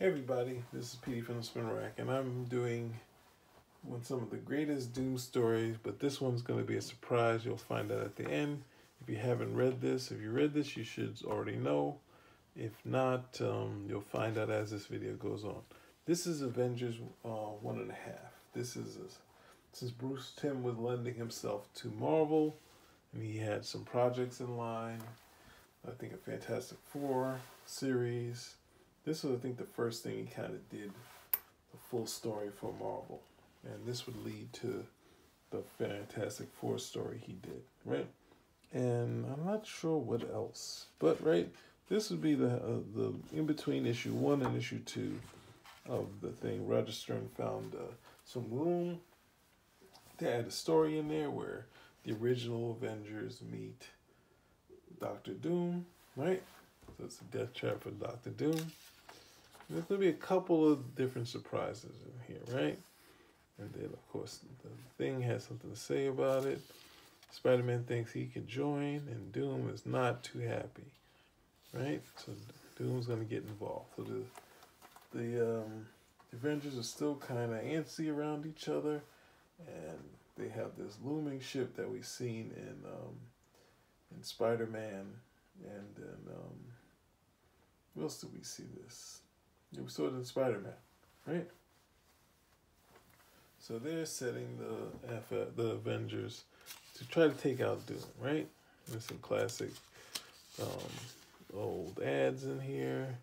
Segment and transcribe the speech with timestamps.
[0.00, 2.94] Hey everybody, this is Petey from the Spin Rack, and I'm doing
[3.82, 6.80] one of some of the greatest Doom stories, but this one's going to be a
[6.80, 7.44] surprise.
[7.44, 8.62] You'll find out at the end.
[9.02, 11.98] If you haven't read this, if you read this, you should already know.
[12.56, 15.60] If not, um, you'll find out as this video goes on.
[16.06, 18.32] This is Avengers uh, one and a half.
[18.54, 22.56] This is a, since Bruce Timm was lending himself to Marvel,
[23.12, 25.02] and he had some projects in line.
[25.86, 28.54] I think a Fantastic Four series
[29.04, 30.90] this was, I think, the first thing he kind of did
[31.32, 33.22] the full story for Marvel.
[33.64, 34.84] And this would lead to
[35.50, 38.06] the Fantastic Four story he did, right?
[38.72, 41.48] And I'm not sure what else, but right,
[41.88, 45.18] this would be the uh, the in between issue one and issue two
[45.88, 46.66] of the thing.
[46.68, 47.92] Roger Stern found uh,
[48.24, 49.00] some room
[50.18, 51.66] to add a story in there where
[52.04, 53.88] the original Avengers meet
[55.00, 56.42] Doctor Doom, right?
[57.10, 58.70] So it's a death trap for Doctor Doom.
[59.68, 62.78] There's to be a couple of different surprises in here, right?
[63.58, 66.60] And then, of course, the thing has something to say about it.
[67.32, 70.84] Spider Man thinks he can join, and Doom is not too happy,
[71.72, 72.00] right?
[72.16, 72.32] So
[72.78, 73.86] Doom's to get involved.
[73.96, 75.86] So the the, um,
[76.32, 79.02] Avengers are still kind of antsy around each other,
[79.66, 79.98] and
[80.38, 83.16] they have this looming ship that we've seen in um,
[84.16, 85.06] in Spider Man,
[85.64, 86.70] and then um,
[87.94, 89.20] where else did we see this?
[89.76, 90.72] We saw it in Spider Man,
[91.26, 91.48] right?
[93.60, 96.44] So they're setting the F the Avengers
[96.96, 98.48] to try to take out Doom, right?
[98.88, 99.70] There's some classic
[100.60, 100.68] um,
[101.54, 103.16] old ads in here.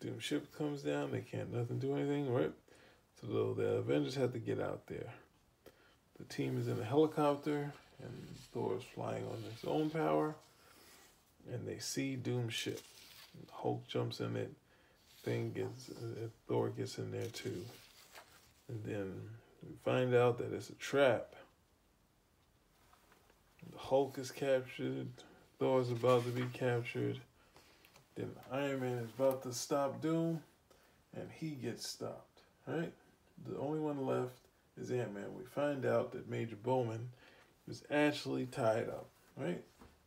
[0.00, 2.52] Doom ship comes down, they can't nothing do anything, right?
[3.20, 5.12] So the Avengers have to get out there.
[6.18, 7.72] The team is in a helicopter
[8.02, 8.12] and
[8.52, 10.34] Thor is flying on his own power,
[11.52, 12.80] and they see Doom ship.
[13.50, 14.52] Hulk jumps in it.
[15.22, 17.64] Thing gets uh, Thor gets in there too,
[18.68, 19.12] and then
[19.62, 21.34] we find out that it's a trap.
[23.72, 25.08] The Hulk is captured.
[25.58, 27.18] Thor is about to be captured.
[28.14, 30.40] Then Iron Man is about to stop Doom,
[31.14, 32.40] and he gets stopped.
[32.66, 32.92] Right?
[33.46, 34.45] The only one left
[34.80, 35.34] is Ant Man.
[35.36, 37.08] We find out that Major Bowman
[37.66, 39.62] was actually tied up, right?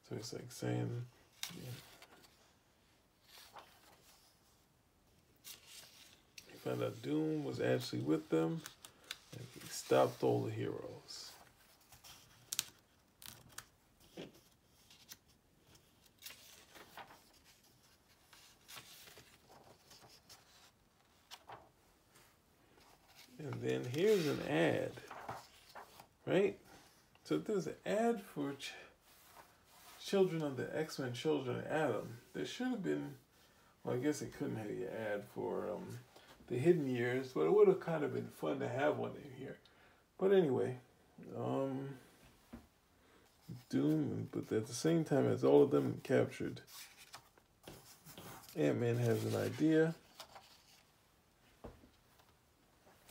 [0.07, 1.05] So it's like saying,
[1.55, 1.71] yeah.
[6.51, 8.61] he found out Doom was actually with them,
[9.37, 11.31] and he stopped all the heroes.
[23.39, 24.91] And then here's an ad,
[26.27, 26.57] right?
[27.23, 28.73] So there's an ad for ch-
[30.05, 32.17] children of the X Men Children of Atom.
[32.33, 33.13] There should have been,
[33.83, 35.99] well, I guess it couldn't have an ad for um,
[36.47, 39.31] the Hidden Years, but it would have kind of been fun to have one in
[39.37, 39.57] here.
[40.17, 40.77] But anyway,
[41.37, 41.89] um,
[43.69, 46.59] Doom, but at the same time as all of them captured,
[48.57, 49.95] Ant Man has an idea.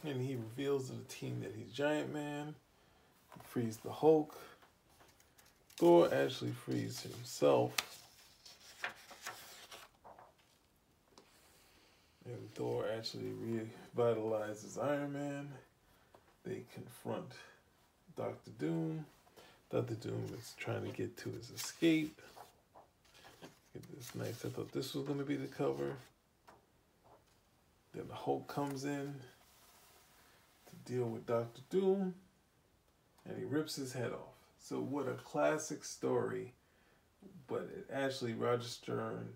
[0.08, 2.54] And he reveals to the team that he's Giant Man
[3.44, 4.34] frees the Hulk.
[5.76, 7.76] Thor actually frees himself.
[12.24, 13.32] And Thor actually
[13.94, 15.48] revitalizes Iron Man.
[16.42, 17.32] They confront
[18.16, 19.04] Doctor Doom.
[19.70, 22.18] Doctor Doom is trying to get to his escape.
[23.74, 24.42] Get this nice.
[24.42, 25.96] I thought this was going to be the cover.
[27.94, 29.14] Then the Hulk comes in
[30.88, 32.14] deal with Doctor Doom
[33.28, 34.34] and he rips his head off.
[34.58, 36.52] So what a classic story,
[37.46, 39.28] but it actually Roger Stern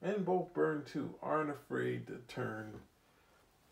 [0.00, 2.72] and both Byrne too aren't afraid to turn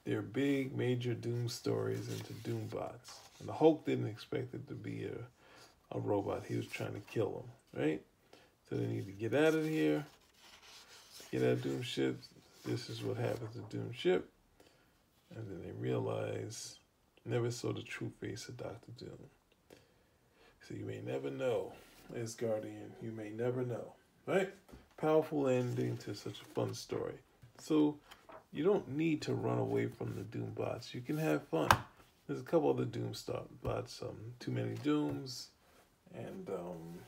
[0.05, 3.19] their big major Doom stories into Doom bots.
[3.39, 6.45] And the Hulk didn't expect it to be a, a robot.
[6.47, 7.45] He was trying to kill
[7.75, 8.03] him, right?
[8.69, 10.05] So they need to get out of here,
[11.31, 12.19] get out of Doom ship.
[12.65, 14.29] This is what happens to Doom ship.
[15.35, 16.80] And then they realize,
[17.31, 19.19] never saw the true face of Doctor Doom.
[20.67, 21.73] So you may never know,
[22.15, 23.93] as Guardian, you may never know,
[24.27, 24.53] right?
[24.97, 27.15] Powerful ending to such a fun story.
[27.59, 27.97] So
[28.53, 30.93] you don't need to run away from the Doom bots.
[30.93, 31.69] You can have fun.
[32.27, 35.49] There's a couple other Doom stop bots, um, Too Many Dooms,
[36.15, 36.99] and um,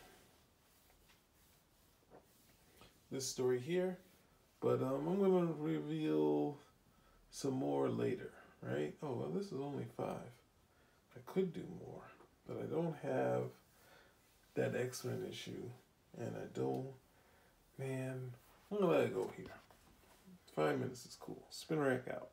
[3.10, 3.98] this story here.
[4.60, 6.56] But um, I'm going to reveal
[7.30, 8.30] some more later,
[8.62, 8.94] right?
[9.02, 10.30] Oh, well, this is only five.
[11.16, 12.02] I could do more
[12.46, 13.44] but I don't have
[14.54, 15.68] that X Men issue,
[16.18, 16.88] and I don't.
[17.78, 18.32] Man,
[18.70, 19.46] I'm gonna let it go here.
[20.54, 21.42] Five minutes is cool.
[21.50, 22.28] Spin rack out.